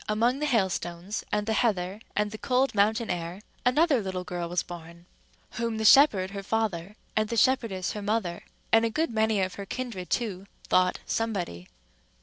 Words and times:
among 0.09 0.39
the 0.39 0.47
hailstones, 0.47 1.23
and 1.31 1.45
the 1.45 1.53
heather, 1.53 1.99
and 2.15 2.31
the 2.31 2.37
cold 2.39 2.73
mountain 2.73 3.11
air, 3.11 3.39
another 3.63 4.01
little 4.01 4.23
girl 4.23 4.49
was 4.49 4.63
born, 4.63 5.05
whom 5.51 5.77
the 5.77 5.85
shepherd 5.85 6.31
her 6.31 6.41
father, 6.41 6.95
and 7.15 7.29
the 7.29 7.37
shepherdess 7.37 7.91
her 7.91 8.01
mother, 8.01 8.43
and 8.71 8.83
a 8.83 8.89
good 8.89 9.11
many 9.11 9.41
of 9.41 9.53
her 9.61 9.65
kindred 9.67 10.09
too, 10.09 10.47
thought 10.67 10.97
Somebody. 11.05 11.67